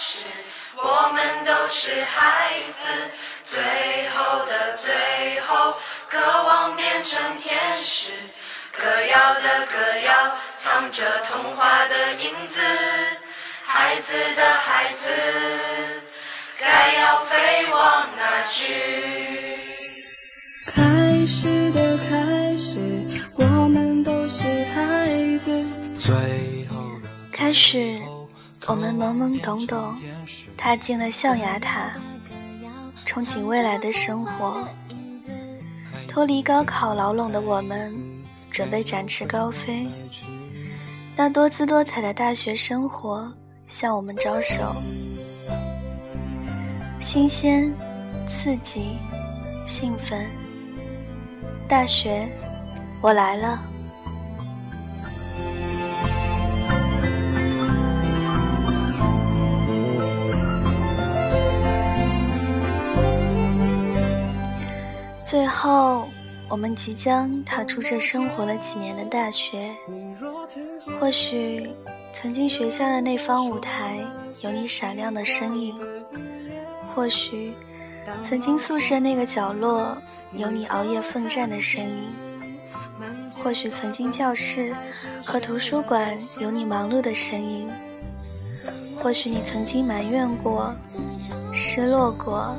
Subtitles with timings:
[0.00, 0.26] 始，
[0.76, 2.88] 我们都是孩子。
[3.44, 5.74] 最后的最后，
[6.08, 8.12] 渴望变成天使。
[8.72, 12.60] 歌谣的歌谣，藏着童话的影子。
[13.66, 16.02] 孩子的孩子，
[16.58, 19.58] 该要飞往哪去？
[20.72, 22.78] 开始的开始，
[23.34, 25.08] 我们都是孩
[25.44, 25.64] 子。
[26.00, 27.99] 最后的开始，
[28.70, 29.96] 我们懵懵懂懂，
[30.56, 31.90] 踏进了象牙塔，
[33.04, 34.64] 憧憬未来的生活。
[36.06, 37.92] 脱离高考牢笼的我们，
[38.48, 39.88] 准备展翅高飞。
[41.16, 43.28] 那多姿多彩的大学生活
[43.66, 44.72] 向我们招手，
[47.00, 47.74] 新鲜、
[48.24, 48.96] 刺激、
[49.64, 50.24] 兴奋。
[51.66, 52.24] 大学，
[53.00, 53.64] 我来了。
[65.62, 66.08] 后，
[66.48, 69.70] 我们即将踏出这生活了几年的大学。
[70.98, 71.70] 或许，
[72.14, 73.98] 曾经学校的那方舞台
[74.40, 75.74] 有你闪亮的身影；
[76.88, 77.52] 或许，
[78.22, 79.94] 曾经宿舍那个角落
[80.32, 82.04] 有你熬夜奋战的身影；
[83.36, 84.74] 或许，曾经教室
[85.22, 87.68] 和图书馆有你忙碌的身影；
[88.98, 90.74] 或许，你曾经埋怨过、
[91.52, 92.56] 失落过、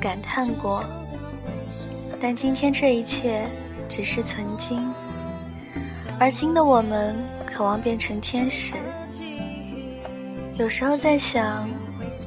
[0.00, 0.84] 感叹过。
[2.28, 3.48] 但今天这一切
[3.88, 4.92] 只是曾经，
[6.18, 7.14] 而今的我们
[7.46, 8.74] 渴望变成天使。
[10.58, 11.70] 有时候在想，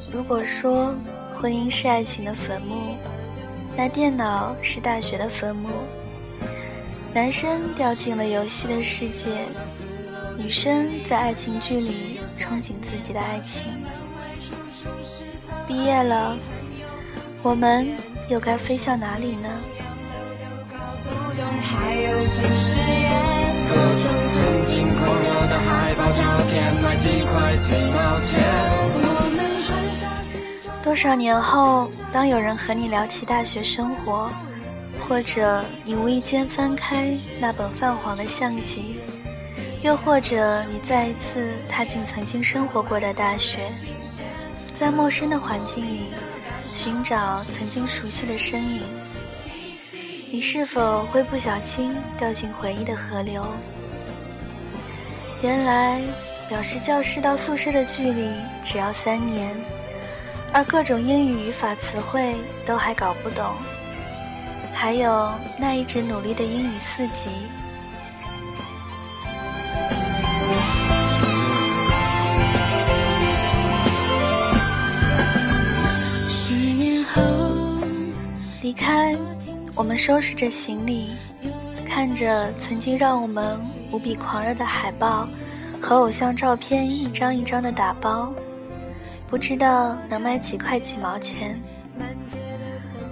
[0.10, 0.96] 如果说
[1.34, 2.96] 婚姻是爱情的坟墓，
[3.76, 5.68] 那电脑是大学的坟墓。
[7.14, 9.30] 男生掉进了游戏的世界，
[10.38, 13.66] 女生在爱情剧里憧憬自己的爱情。
[15.68, 16.38] 毕业了，
[17.44, 17.86] 我们
[18.30, 19.50] 又该飞向哪里呢？
[22.22, 28.40] 新誓言，各种曾经狂热的海报照片，卖几块几毛钱。
[30.84, 34.30] 多少年后，当有人和你聊起大学生活，
[35.00, 39.00] 或者你无意间翻开那本泛黄的相集，
[39.82, 43.70] 又或者你再一次踏进曾经生活过的大学，
[44.74, 46.08] 在陌生的环境里
[46.74, 48.82] 寻找曾经熟悉的身影。
[50.32, 53.44] 你是否会不小心掉进回忆的河流？
[55.42, 56.00] 原来，
[56.48, 58.30] 表示教室到宿舍的距离
[58.62, 59.58] 只要三年，
[60.54, 63.56] 而各种英语语法词汇都还搞不懂，
[64.72, 67.32] 还有那一直努力的英语四级。
[76.30, 77.22] 十年后，
[78.62, 79.18] 离开。
[79.80, 81.12] 我们收拾着行李，
[81.88, 83.58] 看着曾经让我们
[83.94, 85.26] 无比狂热的海报
[85.82, 88.34] 和偶像照片一张一张的打包，
[89.26, 91.58] 不知道能卖几块几毛钱。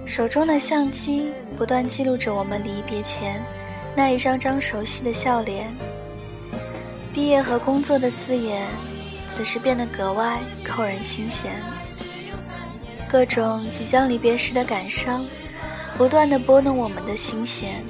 [0.05, 3.41] 手中的相机不断记录着我们离别前
[3.95, 5.73] 那一张张熟悉的笑脸。
[7.13, 8.67] 毕业和工作的字眼，
[9.29, 11.63] 此时变得格外扣人心弦。
[13.07, 15.25] 各种即将离别时的感伤。
[15.97, 17.83] 不断的拨弄我们的心弦，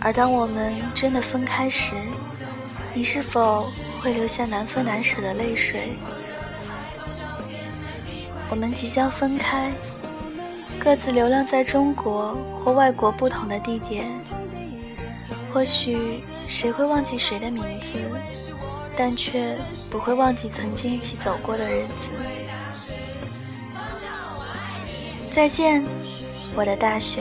[0.00, 1.96] 而当我们真的分开时，
[2.94, 3.66] 你是否
[4.00, 5.96] 会留下难分难舍的泪水？
[8.48, 9.72] 我们即将分开，
[10.78, 14.06] 各自流浪在中国或外国不同的地点。
[15.52, 17.98] 或许谁会忘记谁的名字，
[18.94, 19.58] 但却
[19.90, 22.10] 不会忘记曾经一起走过的日子。
[25.32, 25.84] 再见。
[26.58, 27.20] 我的大学。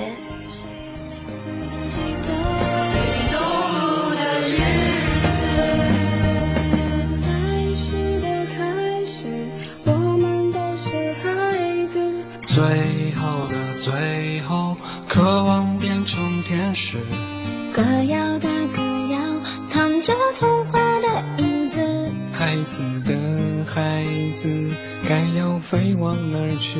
[7.21, 9.27] 开始的开始，
[9.83, 11.99] 我们都是孩子。
[12.47, 14.77] 最后的最后，
[15.09, 16.97] 渴望变成天使。
[17.73, 19.19] 歌谣的歌谣，
[19.69, 21.75] 藏着童话的影子。
[22.31, 24.71] 孩子的孩子，
[25.09, 26.79] 该要飞往哪儿去？